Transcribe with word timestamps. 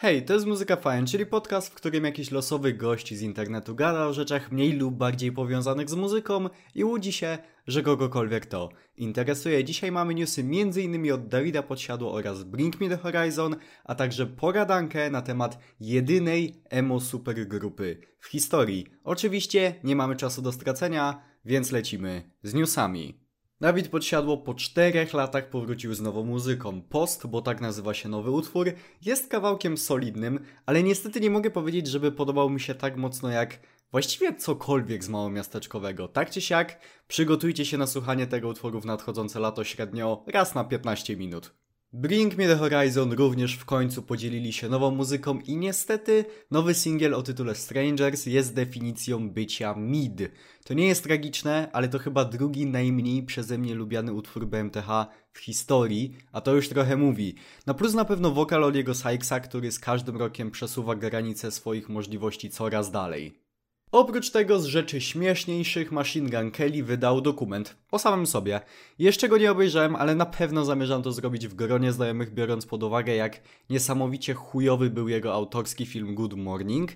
Hej, 0.00 0.24
to 0.24 0.34
jest 0.34 0.46
Muzyka 0.46 0.76
Fajn, 0.76 1.06
czyli 1.06 1.26
podcast, 1.26 1.68
w 1.68 1.74
którym 1.74 2.04
jakiś 2.04 2.30
losowy 2.30 2.72
gość 2.72 3.14
z 3.14 3.22
internetu 3.22 3.74
gada 3.74 4.06
o 4.06 4.12
rzeczach 4.12 4.52
mniej 4.52 4.72
lub 4.72 4.94
bardziej 4.94 5.32
powiązanych 5.32 5.90
z 5.90 5.94
muzyką 5.94 6.48
i 6.74 6.84
łudzi 6.84 7.12
się, 7.12 7.38
że 7.66 7.82
kogokolwiek 7.82 8.46
to 8.46 8.68
interesuje. 8.96 9.64
Dzisiaj 9.64 9.92
mamy 9.92 10.14
newsy 10.14 10.40
m.in. 10.40 11.12
od 11.12 11.28
Dawida 11.28 11.62
Podsiadło 11.62 12.12
oraz 12.12 12.44
Bring 12.44 12.80
Me 12.80 12.88
The 12.88 12.96
Horizon, 12.96 13.56
a 13.84 13.94
także 13.94 14.26
poradankę 14.26 15.10
na 15.10 15.22
temat 15.22 15.58
jedynej 15.80 16.62
emo 16.70 17.00
supergrupy 17.00 18.00
w 18.18 18.26
historii. 18.26 18.86
Oczywiście 19.04 19.74
nie 19.84 19.96
mamy 19.96 20.16
czasu 20.16 20.42
do 20.42 20.52
stracenia, 20.52 21.22
więc 21.44 21.72
lecimy 21.72 22.30
z 22.42 22.54
newsami. 22.54 23.27
Dawid 23.60 23.88
Podsiadło 23.88 24.36
po 24.36 24.54
czterech 24.54 25.12
latach 25.12 25.50
powrócił 25.50 25.94
z 25.94 26.00
nową 26.00 26.24
muzyką. 26.24 26.82
Post, 26.82 27.26
bo 27.26 27.42
tak 27.42 27.60
nazywa 27.60 27.94
się 27.94 28.08
nowy 28.08 28.30
utwór, 28.30 28.72
jest 29.02 29.28
kawałkiem 29.28 29.76
solidnym, 29.78 30.40
ale 30.66 30.82
niestety 30.82 31.20
nie 31.20 31.30
mogę 31.30 31.50
powiedzieć, 31.50 31.86
żeby 31.86 32.12
podobał 32.12 32.50
mi 32.50 32.60
się 32.60 32.74
tak 32.74 32.96
mocno 32.96 33.28
jak 33.28 33.60
właściwie 33.90 34.36
cokolwiek 34.36 35.04
z 35.04 35.08
małomiasteczkowego. 35.08 36.08
Tak 36.08 36.30
czy 36.30 36.40
siak, 36.40 36.80
przygotujcie 37.08 37.64
się 37.64 37.78
na 37.78 37.86
słuchanie 37.86 38.26
tego 38.26 38.48
utworu 38.48 38.80
w 38.80 38.86
nadchodzące 38.86 39.40
lato 39.40 39.64
średnio 39.64 40.24
raz 40.26 40.54
na 40.54 40.64
15 40.64 41.16
minut. 41.16 41.54
Bring 41.92 42.36
Me 42.36 42.46
The 42.46 42.56
Horizon 42.56 43.12
również 43.12 43.54
w 43.54 43.64
końcu 43.64 44.02
podzielili 44.02 44.52
się 44.52 44.68
nową 44.68 44.90
muzyką 44.90 45.38
i 45.46 45.56
niestety 45.56 46.24
nowy 46.50 46.74
singiel 46.74 47.14
o 47.14 47.22
tytule 47.22 47.54
Strangers 47.54 48.26
jest 48.26 48.54
definicją 48.54 49.30
bycia 49.30 49.74
mid. 49.74 50.30
To 50.64 50.74
nie 50.74 50.86
jest 50.86 51.02
tragiczne, 51.02 51.68
ale 51.72 51.88
to 51.88 51.98
chyba 51.98 52.24
drugi 52.24 52.66
najmniej 52.66 53.22
przeze 53.22 53.58
mnie 53.58 53.74
lubiany 53.74 54.12
utwór 54.12 54.46
BMTH 54.46 54.88
w 55.32 55.38
historii, 55.38 56.16
a 56.32 56.40
to 56.40 56.54
już 56.54 56.68
trochę 56.68 56.96
mówi. 56.96 57.34
Na 57.66 57.74
plus 57.74 57.94
na 57.94 58.04
pewno 58.04 58.30
wokal 58.30 58.64
Oliego 58.64 58.94
Sykesa, 58.94 59.40
który 59.40 59.72
z 59.72 59.78
każdym 59.78 60.16
rokiem 60.16 60.50
przesuwa 60.50 60.94
granice 60.94 61.50
swoich 61.50 61.88
możliwości 61.88 62.50
coraz 62.50 62.90
dalej. 62.90 63.47
Oprócz 63.92 64.30
tego 64.30 64.60
z 64.60 64.64
rzeczy 64.64 65.00
śmieszniejszych 65.00 65.92
Machine 65.92 66.30
Gun 66.30 66.50
Kelly 66.50 66.84
wydał 66.84 67.20
dokument 67.20 67.76
o 67.90 67.98
samym 67.98 68.26
sobie. 68.26 68.60
Jeszcze 68.98 69.28
go 69.28 69.38
nie 69.38 69.50
obejrzałem, 69.50 69.96
ale 69.96 70.14
na 70.14 70.26
pewno 70.26 70.64
zamierzam 70.64 71.02
to 71.02 71.12
zrobić 71.12 71.48
w 71.48 71.54
gronie 71.54 71.92
znajomych, 71.92 72.34
biorąc 72.34 72.66
pod 72.66 72.82
uwagę 72.82 73.14
jak 73.14 73.40
niesamowicie 73.70 74.34
chujowy 74.34 74.90
był 74.90 75.08
jego 75.08 75.34
autorski 75.34 75.86
film 75.86 76.14
Good 76.14 76.34
Morning. 76.34 76.90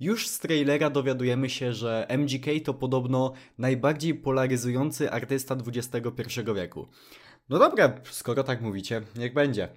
Już 0.00 0.28
z 0.28 0.38
trailera 0.38 0.90
dowiadujemy 0.90 1.50
się, 1.50 1.72
że 1.72 2.06
MGK 2.18 2.46
to 2.64 2.74
podobno 2.74 3.32
najbardziej 3.58 4.14
polaryzujący 4.14 5.10
artysta 5.10 5.56
XXI 5.66 6.40
wieku. 6.54 6.88
No 7.48 7.58
dobra, 7.58 7.92
skoro 8.10 8.44
tak 8.44 8.60
mówicie, 8.60 9.02
niech 9.16 9.34
będzie. 9.34 9.68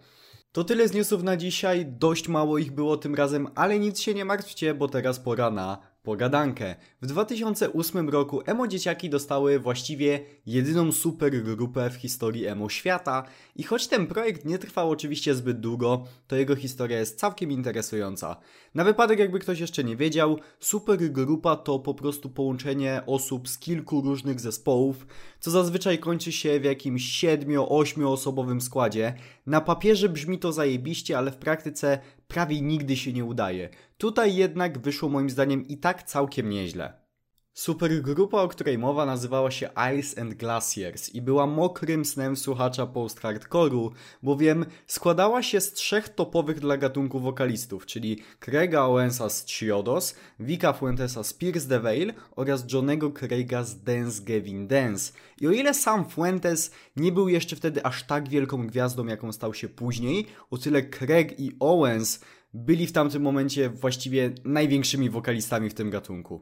To 0.52 0.64
tyle 0.64 0.88
z 0.88 0.94
newsów 0.94 1.24
na 1.24 1.38
dzisiaj, 1.38 1.86
dość 1.86 2.28
mało 2.28 2.58
ich 2.58 2.72
było 2.72 2.98
tym 2.98 3.16
razem, 3.16 3.48
ale 3.56 3.80
nic 3.80 4.00
się 4.00 4.14
nie 4.14 4.26
martwcie, 4.26 4.74
bo 4.74 4.88
teraz 4.88 5.20
pora 5.20 5.52
na 5.52 5.91
pogadankę. 6.04 6.76
W 7.02 7.06
2008 7.06 8.10
roku 8.10 8.42
emo 8.46 8.68
dzieciaki 8.68 9.10
dostały 9.10 9.60
właściwie 9.60 10.20
jedyną 10.46 10.92
super 10.92 11.44
grupę 11.44 11.90
w 11.90 11.96
historii 11.96 12.46
emo 12.46 12.70
świata 12.70 13.24
i 13.56 13.64
choć 13.64 13.88
ten 13.88 14.08
projekt 14.08 14.46
nie 14.46 14.58
trwał 14.58 14.90
oczywiście 14.90 15.36
zbyt 15.36 15.60
długo, 15.60 16.04
to 16.28 16.36
jego 16.36 16.56
historia 16.56 17.00
jest 17.00 17.20
całkiem 17.20 17.52
interesująca. 17.52 18.36
Na 18.76 18.84
wypadek 18.84 19.20
jakby 19.20 19.40
ktoś 19.40 19.60
jeszcze 19.60 19.84
nie 19.84 19.96
wiedział, 19.96 20.40
super 20.60 21.12
grupa 21.12 21.56
to 21.56 21.80
po 21.80 21.94
prostu 21.94 22.30
połączenie 22.30 23.02
osób 23.06 23.50
z 23.50 23.60
kilku 23.60 24.02
różnych 24.02 24.40
zespołów, 24.40 25.08
co 25.40 25.52
zazwyczaj 25.52 26.00
kończy 26.00 26.32
się 26.32 26.60
w 26.60 26.64
jakimś 26.64 27.24
7-8 27.24 28.08
osobowym 28.08 28.62
składzie. 28.62 29.14
Na 29.46 29.62
papierze 29.62 30.10
brzmi 30.10 30.40
to 30.40 30.52
zajebiście, 30.52 31.18
ale 31.18 31.32
w 31.32 31.38
praktyce 31.38 32.00
prawie 32.34 32.62
nigdy 32.62 32.98
się 32.98 33.14
nie 33.14 33.26
udaje. 33.26 33.70
Tutaj 33.98 34.36
jednak 34.36 34.80
wyszło 34.80 35.10
moim 35.10 35.30
zdaniem 35.30 35.68
i 35.68 35.78
tak 35.78 36.04
całkiem 36.04 36.50
nieźle. 36.50 37.01
Supergrupa, 37.54 38.42
o 38.42 38.48
której 38.48 38.78
mowa, 38.78 39.06
nazywała 39.06 39.52
się 39.52 39.70
Ice 40.00 40.22
and 40.22 40.34
Glaciers 40.34 41.10
i 41.10 41.22
była 41.22 41.48
mokrym 41.48 42.06
snem 42.06 42.38
słuchacza 42.38 42.86
post-hardcore'u, 42.86 43.90
bowiem 44.24 44.66
składała 44.88 45.44
się 45.44 45.62
z 45.62 45.74
trzech 45.74 46.10
topowych 46.10 46.60
dla 46.60 46.78
gatunku 46.78 47.20
wokalistów, 47.20 47.86
czyli 47.86 48.20
Craiga 48.40 48.82
Owensa 48.82 49.30
z 49.30 49.46
Chiodos, 49.46 50.16
Vika 50.40 50.74
Fuentesa 50.74 51.24
z 51.24 51.34
Pierce 51.34 51.68
the 51.68 51.80
Veil 51.80 52.14
oraz 52.36 52.74
Johnego 52.74 53.12
Craiga 53.12 53.64
z 53.64 53.84
Dance 53.84 54.24
Gavin 54.24 54.68
Dance. 54.68 55.14
I 55.42 55.48
o 55.48 55.52
ile 55.52 55.74
sam 55.74 56.10
Fuentes 56.10 56.72
nie 56.96 57.12
był 57.12 57.30
jeszcze 57.30 57.56
wtedy 57.56 57.86
aż 57.86 58.04
tak 58.04 58.30
wielką 58.30 58.68
gwiazdą, 58.68 59.06
jaką 59.06 59.32
stał 59.32 59.54
się 59.54 59.70
później, 59.70 60.28
o 60.50 60.58
tyle 60.58 60.82
Craig 60.84 61.40
i 61.40 61.56
Owens 61.60 62.20
byli 62.54 62.88
w 62.88 62.92
tamtym 62.92 63.22
momencie 63.22 63.70
właściwie 63.70 64.34
największymi 64.44 65.10
wokalistami 65.10 65.70
w 65.70 65.74
tym 65.74 65.90
gatunku. 65.90 66.42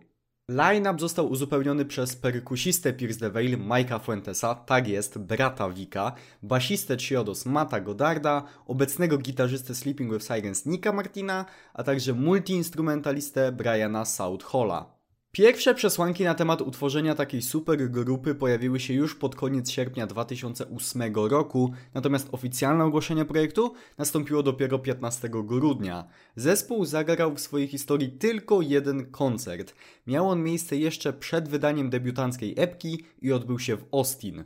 Line-up 0.50 1.00
został 1.00 1.32
uzupełniony 1.32 1.86
przez 1.86 2.16
perkusistę 2.16 2.94
Pierce 2.94 3.20
the 3.20 3.30
Veil 3.30 3.58
Mike'a 3.58 4.00
Fuentesa, 4.00 4.56
tak 4.56 4.88
jest, 4.88 5.18
brata 5.18 5.70
Vika, 5.70 6.12
basistę 6.44 6.98
Chiodos 6.98 7.46
Mata 7.46 7.80
Godarda, 7.82 8.44
obecnego 8.66 9.18
gitarzystę 9.18 9.76
Sleeping 9.76 10.14
with 10.14 10.26
Sirens 10.26 10.66
Nika 10.66 10.92
Martina, 10.92 11.46
a 11.74 11.84
także 11.84 12.14
multiinstrumentalistę 12.14 13.52
Briana 13.52 14.06
Southalla. 14.06 14.99
Pierwsze 15.32 15.76
przesłanki 15.76 16.24
na 16.24 16.36
temat 16.36 16.62
utworzenia 16.62 17.16
takiej 17.16 17.42
super 17.42 17.92
grupy 17.92 18.36
pojawiły 18.36 18.80
się 18.80 18.94
już 18.94 19.16
pod 19.16 19.36
koniec 19.36 19.72
sierpnia 19.72 20.08
2008 20.08 21.16
roku, 21.16 21.74
natomiast 21.94 22.30
oficjalne 22.32 22.86
ogłoszenie 22.86 23.26
projektu 23.26 23.74
nastąpiło 23.98 24.44
dopiero 24.44 24.80
15 24.80 25.30
grudnia. 25.30 26.08
Zespół 26.36 26.86
zagrał 26.86 27.36
w 27.36 27.40
swojej 27.40 27.68
historii 27.68 28.12
tylko 28.12 28.62
jeden 28.62 29.12
koncert. 29.12 29.76
Miał 30.08 30.30
on 30.30 30.44
miejsce 30.44 30.78
jeszcze 30.78 31.14
przed 31.14 31.50
wydaniem 31.50 31.90
debiutanckiej 31.90 32.54
epki 32.58 33.04
i 33.22 33.32
odbył 33.32 33.60
się 33.60 33.78
w 33.78 33.86
Austin. 33.92 34.44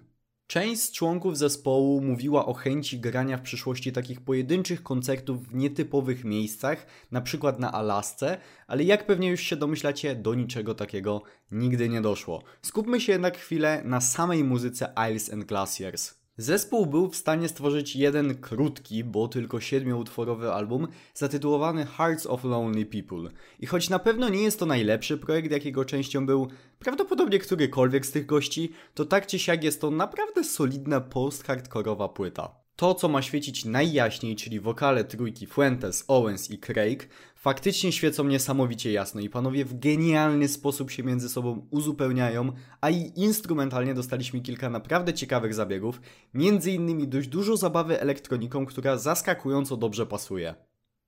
Część 0.47 0.81
z 0.81 0.91
członków 0.91 1.37
zespołu 1.37 2.01
mówiła 2.01 2.45
o 2.45 2.53
chęci 2.53 2.99
grania 2.99 3.37
w 3.37 3.41
przyszłości 3.41 3.91
takich 3.91 4.21
pojedynczych 4.21 4.83
koncertów 4.83 5.47
w 5.47 5.55
nietypowych 5.55 6.23
miejscach, 6.23 6.85
na 7.11 7.21
przykład 7.21 7.59
na 7.59 7.71
Alasce, 7.71 8.37
ale 8.67 8.83
jak 8.83 9.05
pewnie 9.05 9.29
już 9.29 9.41
się 9.41 9.55
domyślacie, 9.55 10.15
do 10.15 10.35
niczego 10.35 10.75
takiego 10.75 11.21
nigdy 11.51 11.89
nie 11.89 12.01
doszło. 12.01 12.43
Skupmy 12.61 13.01
się 13.01 13.11
jednak 13.11 13.37
chwilę 13.37 13.81
na 13.85 14.01
samej 14.01 14.43
muzyce 14.43 14.93
Isles 15.09 15.33
and 15.33 15.45
Glaciers. 15.45 16.22
Zespół 16.37 16.85
był 16.85 17.09
w 17.09 17.15
stanie 17.15 17.49
stworzyć 17.49 17.95
jeden 17.95 18.37
krótki, 18.37 19.03
bo 19.03 19.27
tylko 19.27 19.59
siedmioutworowy 19.59 20.51
album 20.51 20.87
zatytułowany 21.13 21.85
Hearts 21.85 22.25
of 22.25 22.43
Lonely 22.43 22.85
People. 22.85 23.29
I 23.59 23.65
choć 23.65 23.89
na 23.89 23.99
pewno 23.99 24.29
nie 24.29 24.43
jest 24.43 24.59
to 24.59 24.65
najlepszy 24.65 25.17
projekt, 25.17 25.51
jakiego 25.51 25.85
częścią 25.85 26.25
był 26.25 26.47
prawdopodobnie 26.79 27.39
którykolwiek 27.39 28.05
z 28.05 28.11
tych 28.11 28.25
gości, 28.25 28.71
to 28.93 29.05
tak 29.05 29.27
czy 29.27 29.39
siak 29.39 29.63
jest 29.63 29.81
to 29.81 29.91
naprawdę 29.91 30.43
solidna 30.43 31.01
post-hardkorowa 31.01 32.09
płyta. 32.09 32.62
To, 32.75 32.95
co 32.95 33.09
ma 33.09 33.21
świecić 33.21 33.65
najjaśniej, 33.65 34.35
czyli 34.35 34.59
wokale 34.59 35.03
trójki 35.03 35.47
Fuentes, 35.47 36.05
Owens 36.07 36.51
i 36.51 36.57
Craig, 36.57 37.09
faktycznie 37.35 37.91
świecą 37.91 38.23
niesamowicie 38.23 38.91
jasno 38.91 39.21
i 39.21 39.29
panowie 39.29 39.65
w 39.65 39.79
genialny 39.79 40.47
sposób 40.47 40.91
się 40.91 41.03
między 41.03 41.29
sobą 41.29 41.67
uzupełniają, 41.71 42.51
a 42.81 42.89
i 42.89 43.11
instrumentalnie 43.15 43.93
dostaliśmy 43.93 44.41
kilka 44.41 44.69
naprawdę 44.69 45.13
ciekawych 45.13 45.53
zabiegów, 45.53 46.01
między 46.33 46.71
innymi 46.71 47.07
dość 47.07 47.27
dużo 47.27 47.57
zabawy 47.57 48.01
elektroniką, 48.01 48.65
która 48.65 48.97
zaskakująco 48.97 49.77
dobrze 49.77 50.05
pasuje. 50.05 50.55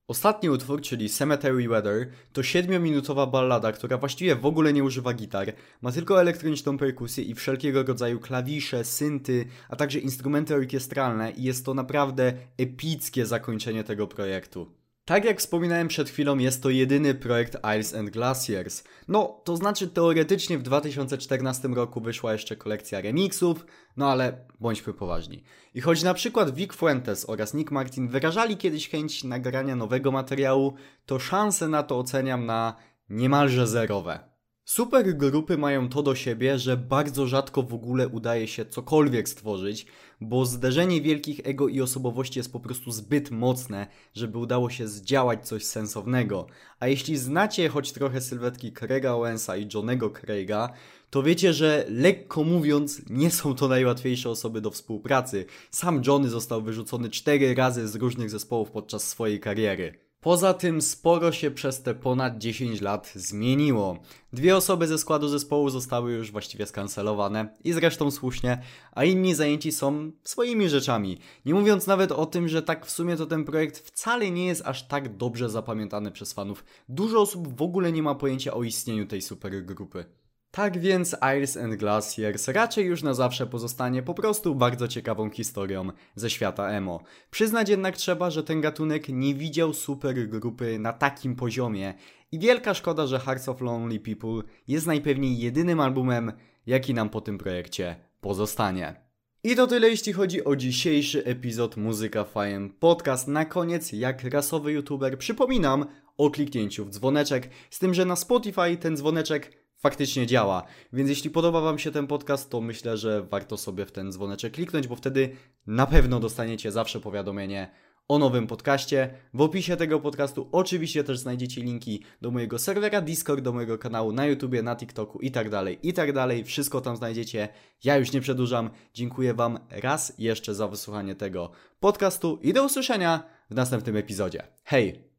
Ostatni 0.07 0.49
utwór, 0.49 0.81
czyli 0.81 1.09
Cemetery 1.09 1.67
Weather, 1.69 2.09
to 2.33 2.41
7-minutowa 2.41 3.31
ballada, 3.31 3.71
która 3.71 3.97
właściwie 3.97 4.35
w 4.35 4.45
ogóle 4.45 4.73
nie 4.73 4.83
używa 4.83 5.13
gitar, 5.13 5.53
ma 5.81 5.91
tylko 5.91 6.21
elektroniczną 6.21 6.77
perkusję 6.77 7.23
i 7.23 7.35
wszelkiego 7.35 7.83
rodzaju 7.83 8.19
klawisze, 8.19 8.83
synty, 8.83 9.45
a 9.69 9.75
także 9.75 9.99
instrumenty 9.99 10.55
orkiestralne 10.55 11.31
i 11.31 11.43
jest 11.43 11.65
to 11.65 11.73
naprawdę 11.73 12.33
epickie 12.57 13.25
zakończenie 13.25 13.83
tego 13.83 14.07
projektu. 14.07 14.84
Tak 15.05 15.25
jak 15.25 15.39
wspominałem 15.39 15.87
przed 15.87 16.09
chwilą, 16.09 16.37
jest 16.37 16.63
to 16.63 16.69
jedyny 16.69 17.13
projekt 17.13 17.57
Isles 17.79 17.95
and 17.95 18.09
Glaciers. 18.09 18.83
No, 19.07 19.41
to 19.43 19.57
znaczy 19.57 19.87
teoretycznie 19.87 20.57
w 20.57 20.63
2014 20.63 21.67
roku 21.67 22.01
wyszła 22.01 22.33
jeszcze 22.33 22.55
kolekcja 22.55 23.01
remixów, 23.01 23.65
no 23.97 24.11
ale 24.11 24.45
bądźmy 24.59 24.93
poważni. 24.93 25.43
I 25.73 25.81
choć 25.81 26.03
na 26.03 26.13
przykład 26.13 26.55
Vic 26.55 26.73
Fuentes 26.73 27.29
oraz 27.29 27.53
Nick 27.53 27.71
Martin 27.71 28.07
wyrażali 28.07 28.57
kiedyś 28.57 28.89
chęć 28.89 29.23
nagrania 29.23 29.75
nowego 29.75 30.11
materiału, 30.11 30.73
to 31.05 31.19
szanse 31.19 31.67
na 31.67 31.83
to 31.83 31.99
oceniam 31.99 32.45
na 32.45 32.75
niemalże 33.09 33.67
zerowe. 33.67 34.34
Super 34.67 35.17
grupy 35.17 35.57
mają 35.57 35.89
to 35.89 36.03
do 36.03 36.15
siebie, 36.15 36.59
że 36.59 36.77
bardzo 36.77 37.27
rzadko 37.27 37.63
w 37.63 37.73
ogóle 37.73 38.07
udaje 38.07 38.47
się 38.47 38.65
cokolwiek 38.65 39.29
stworzyć, 39.29 39.85
bo 40.21 40.45
zderzenie 40.45 41.01
wielkich 41.01 41.41
ego 41.43 41.67
i 41.67 41.81
osobowości 41.81 42.39
jest 42.39 42.51
po 42.51 42.59
prostu 42.59 42.91
zbyt 42.91 43.31
mocne, 43.31 43.87
żeby 44.13 44.37
udało 44.37 44.69
się 44.69 44.87
zdziałać 44.87 45.47
coś 45.47 45.65
sensownego. 45.65 46.47
A 46.79 46.87
jeśli 46.87 47.17
znacie 47.17 47.69
choć 47.69 47.91
trochę 47.91 48.21
sylwetki 48.21 48.73
Craiga 48.73 49.11
Owensa 49.11 49.57
i 49.57 49.67
Johnego 49.73 50.09
Craiga, 50.09 50.73
to 51.09 51.23
wiecie, 51.23 51.53
że 51.53 51.85
lekko 51.89 52.43
mówiąc, 52.43 53.01
nie 53.09 53.31
są 53.31 53.55
to 53.55 53.67
najłatwiejsze 53.67 54.29
osoby 54.29 54.61
do 54.61 54.71
współpracy. 54.71 55.45
Sam 55.71 56.01
Johnny 56.07 56.29
został 56.29 56.61
wyrzucony 56.61 57.09
cztery 57.09 57.55
razy 57.55 57.87
z 57.87 57.95
różnych 57.95 58.29
zespołów 58.29 58.71
podczas 58.71 59.07
swojej 59.07 59.39
kariery. 59.39 60.04
Poza 60.25 60.53
tym 60.53 60.81
sporo 60.81 61.31
się 61.31 61.51
przez 61.51 61.81
te 61.81 61.95
ponad 61.95 62.37
10 62.37 62.81
lat 62.81 63.11
zmieniło. 63.15 63.99
Dwie 64.33 64.57
osoby 64.57 64.87
ze 64.87 64.97
składu 64.97 65.27
zespołu 65.27 65.69
zostały 65.69 66.11
już 66.13 66.31
właściwie 66.31 66.65
skancelowane 66.65 67.49
i 67.63 67.73
zresztą 67.73 68.11
słusznie, 68.11 68.61
a 68.91 69.03
inni 69.03 69.35
zajęci 69.35 69.71
są 69.71 70.11
swoimi 70.23 70.69
rzeczami. 70.69 71.17
Nie 71.45 71.53
mówiąc 71.53 71.87
nawet 71.87 72.11
o 72.11 72.25
tym, 72.25 72.47
że 72.47 72.61
tak 72.61 72.85
w 72.85 72.91
sumie 72.91 73.17
to 73.17 73.25
ten 73.25 73.43
projekt 73.43 73.77
wcale 73.77 74.31
nie 74.31 74.45
jest 74.45 74.61
aż 74.65 74.87
tak 74.87 75.17
dobrze 75.17 75.49
zapamiętany 75.49 76.11
przez 76.11 76.33
fanów. 76.33 76.63
Dużo 76.89 77.21
osób 77.21 77.57
w 77.57 77.61
ogóle 77.61 77.91
nie 77.91 78.03
ma 78.03 78.15
pojęcia 78.15 78.53
o 78.53 78.63
istnieniu 78.63 79.05
tej 79.05 79.21
supergrupy. 79.21 80.05
Tak 80.55 80.79
więc 80.79 81.15
Ice 81.43 81.63
and 81.63 81.75
Glaciers 81.75 82.47
raczej 82.47 82.85
już 82.85 83.03
na 83.03 83.13
zawsze 83.13 83.47
pozostanie 83.47 84.03
po 84.03 84.13
prostu 84.13 84.55
bardzo 84.55 84.87
ciekawą 84.87 85.29
historią 85.29 85.89
ze 86.15 86.29
świata 86.29 86.69
emo. 86.69 86.99
Przyznać 87.31 87.69
jednak 87.69 87.97
trzeba, 87.97 88.29
że 88.29 88.43
ten 88.43 88.61
gatunek 88.61 89.09
nie 89.09 89.35
widział 89.35 89.73
supergrupy 89.73 90.79
na 90.79 90.93
takim 90.93 91.35
poziomie 91.35 91.93
i 92.31 92.39
wielka 92.39 92.73
szkoda, 92.73 93.07
że 93.07 93.19
Hearts 93.19 93.49
of 93.49 93.61
Lonely 93.61 93.99
People 93.99 94.41
jest 94.67 94.87
najpewniej 94.87 95.37
jedynym 95.37 95.79
albumem, 95.79 96.31
jaki 96.65 96.93
nam 96.93 97.09
po 97.09 97.21
tym 97.21 97.37
projekcie 97.37 97.95
pozostanie. 98.21 98.95
I 99.43 99.55
to 99.55 99.67
tyle 99.67 99.89
jeśli 99.89 100.13
chodzi 100.13 100.45
o 100.45 100.55
dzisiejszy 100.55 101.25
epizod 101.25 101.77
Muzyka 101.77 102.23
Fajem 102.23 102.69
Podcast. 102.69 103.27
Na 103.27 103.45
koniec, 103.45 103.91
jak 103.91 104.23
rasowy 104.23 104.71
youtuber, 104.71 105.17
przypominam 105.17 105.85
o 106.17 106.29
kliknięciu 106.29 106.85
w 106.85 106.89
dzwoneczek, 106.89 107.49
z 107.69 107.79
tym, 107.79 107.93
że 107.93 108.05
na 108.05 108.15
Spotify 108.15 108.77
ten 108.77 108.97
dzwoneczek 108.97 109.64
faktycznie 109.85 110.27
działa. 110.27 110.63
Więc 110.93 111.09
jeśli 111.09 111.29
podoba 111.29 111.61
Wam 111.61 111.79
się 111.79 111.91
ten 111.91 112.07
podcast, 112.07 112.49
to 112.49 112.61
myślę, 112.61 112.97
że 112.97 113.21
warto 113.21 113.57
sobie 113.57 113.85
w 113.85 113.91
ten 113.91 114.11
dzwoneczek 114.11 114.53
kliknąć, 114.53 114.87
bo 114.87 114.95
wtedy 114.95 115.29
na 115.67 115.85
pewno 115.85 116.19
dostaniecie 116.19 116.71
zawsze 116.71 116.99
powiadomienie 116.99 117.71
o 118.07 118.19
nowym 118.19 118.47
podcaście. 118.47 119.13
W 119.33 119.41
opisie 119.41 119.77
tego 119.77 119.99
podcastu 119.99 120.49
oczywiście 120.51 121.03
też 121.03 121.19
znajdziecie 121.19 121.61
linki 121.61 122.03
do 122.21 122.31
mojego 122.31 122.59
serwera 122.59 123.01
Discord, 123.01 123.41
do 123.41 123.53
mojego 123.53 123.77
kanału 123.77 124.11
na 124.11 124.25
YouTubie, 124.25 124.63
na 124.63 124.75
TikToku 124.75 125.19
i 125.19 125.31
tak 125.31 125.49
dalej, 125.49 125.79
i 125.83 125.93
tak 125.93 126.13
dalej. 126.13 126.43
Wszystko 126.43 126.81
tam 126.81 126.97
znajdziecie. 126.97 127.49
Ja 127.83 127.97
już 127.97 128.11
nie 128.11 128.21
przedłużam. 128.21 128.69
Dziękuję 128.93 129.33
Wam 129.33 129.59
raz 129.71 130.13
jeszcze 130.17 130.55
za 130.55 130.67
wysłuchanie 130.67 131.15
tego 131.15 131.51
podcastu 131.79 132.39
i 132.41 132.53
do 132.53 132.65
usłyszenia 132.65 133.23
w 133.49 133.55
następnym 133.55 133.95
epizodzie. 133.95 134.43
Hej! 134.63 135.14